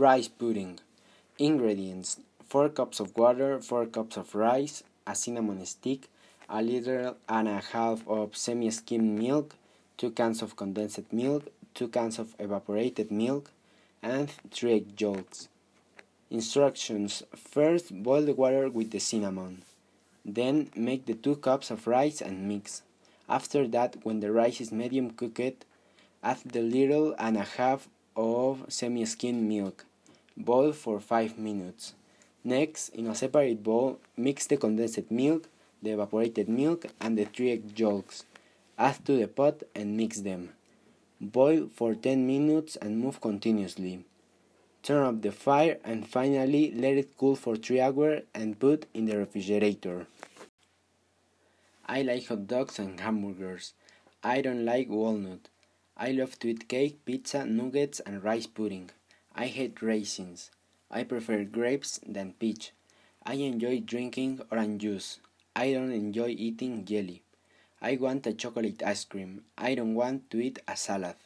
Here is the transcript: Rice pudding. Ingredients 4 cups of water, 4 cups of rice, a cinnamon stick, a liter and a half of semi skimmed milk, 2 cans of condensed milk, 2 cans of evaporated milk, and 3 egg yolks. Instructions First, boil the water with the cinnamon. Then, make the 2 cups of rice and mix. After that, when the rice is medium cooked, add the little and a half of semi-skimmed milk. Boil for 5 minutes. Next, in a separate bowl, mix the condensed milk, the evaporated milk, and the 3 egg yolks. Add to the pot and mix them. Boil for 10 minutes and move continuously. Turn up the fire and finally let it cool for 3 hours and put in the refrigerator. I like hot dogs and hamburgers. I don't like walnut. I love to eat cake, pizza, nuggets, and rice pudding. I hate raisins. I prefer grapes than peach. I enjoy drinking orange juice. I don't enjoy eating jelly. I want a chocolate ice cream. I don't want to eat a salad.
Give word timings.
Rice 0.00 0.28
pudding. 0.28 0.78
Ingredients 1.38 2.20
4 2.48 2.70
cups 2.70 3.00
of 3.00 3.14
water, 3.18 3.60
4 3.60 3.84
cups 3.84 4.16
of 4.16 4.34
rice, 4.34 4.82
a 5.06 5.14
cinnamon 5.14 5.62
stick, 5.66 6.08
a 6.48 6.62
liter 6.62 7.16
and 7.28 7.46
a 7.46 7.60
half 7.60 8.08
of 8.08 8.34
semi 8.34 8.70
skimmed 8.70 9.18
milk, 9.18 9.56
2 9.98 10.12
cans 10.12 10.40
of 10.40 10.56
condensed 10.56 11.12
milk, 11.12 11.48
2 11.74 11.88
cans 11.88 12.18
of 12.18 12.34
evaporated 12.38 13.12
milk, 13.12 13.50
and 14.02 14.30
3 14.50 14.72
egg 14.72 14.98
yolks. 14.98 15.48
Instructions 16.30 17.22
First, 17.36 17.92
boil 18.02 18.22
the 18.22 18.32
water 18.32 18.70
with 18.70 18.92
the 18.92 19.00
cinnamon. 19.00 19.64
Then, 20.24 20.70
make 20.74 21.04
the 21.04 21.12
2 21.12 21.36
cups 21.36 21.70
of 21.70 21.86
rice 21.86 22.22
and 22.22 22.48
mix. 22.48 22.80
After 23.28 23.68
that, 23.68 23.96
when 24.02 24.20
the 24.20 24.32
rice 24.32 24.62
is 24.62 24.72
medium 24.72 25.10
cooked, 25.10 25.66
add 26.22 26.38
the 26.46 26.62
little 26.62 27.14
and 27.18 27.36
a 27.36 27.44
half 27.44 27.86
of 28.16 28.64
semi-skimmed 28.68 29.46
milk. 29.46 29.84
Boil 30.44 30.72
for 30.72 31.00
5 31.00 31.38
minutes. 31.38 31.92
Next, 32.42 32.88
in 32.90 33.06
a 33.06 33.14
separate 33.14 33.62
bowl, 33.62 33.98
mix 34.16 34.46
the 34.46 34.56
condensed 34.56 35.10
milk, 35.10 35.48
the 35.82 35.90
evaporated 35.90 36.48
milk, 36.48 36.86
and 36.98 37.18
the 37.18 37.26
3 37.26 37.50
egg 37.50 37.78
yolks. 37.78 38.24
Add 38.78 39.04
to 39.04 39.18
the 39.18 39.28
pot 39.28 39.62
and 39.74 39.98
mix 39.98 40.20
them. 40.20 40.54
Boil 41.20 41.68
for 41.68 41.94
10 41.94 42.26
minutes 42.26 42.76
and 42.76 42.98
move 42.98 43.20
continuously. 43.20 44.04
Turn 44.82 45.04
up 45.04 45.20
the 45.20 45.30
fire 45.30 45.76
and 45.84 46.08
finally 46.08 46.72
let 46.74 46.96
it 46.96 47.18
cool 47.18 47.36
for 47.36 47.56
3 47.56 47.78
hours 47.78 48.22
and 48.34 48.58
put 48.58 48.86
in 48.94 49.04
the 49.04 49.18
refrigerator. 49.18 50.06
I 51.86 52.00
like 52.00 52.28
hot 52.28 52.46
dogs 52.46 52.78
and 52.78 52.98
hamburgers. 52.98 53.74
I 54.24 54.40
don't 54.40 54.64
like 54.64 54.88
walnut. 54.88 55.50
I 55.98 56.12
love 56.12 56.38
to 56.38 56.48
eat 56.48 56.66
cake, 56.66 57.04
pizza, 57.04 57.44
nuggets, 57.44 58.00
and 58.00 58.24
rice 58.24 58.46
pudding. 58.46 58.90
I 59.34 59.46
hate 59.46 59.82
raisins. 59.82 60.50
I 60.90 61.04
prefer 61.04 61.44
grapes 61.44 62.00
than 62.06 62.34
peach. 62.34 62.72
I 63.24 63.34
enjoy 63.34 63.80
drinking 63.80 64.40
orange 64.50 64.82
juice. 64.82 65.20
I 65.56 65.72
don't 65.72 65.92
enjoy 65.92 66.28
eating 66.28 66.84
jelly. 66.84 67.22
I 67.82 67.96
want 67.96 68.26
a 68.26 68.34
chocolate 68.34 68.82
ice 68.82 69.04
cream. 69.04 69.44
I 69.56 69.74
don't 69.74 69.94
want 69.94 70.30
to 70.30 70.40
eat 70.40 70.58
a 70.68 70.76
salad. 70.76 71.16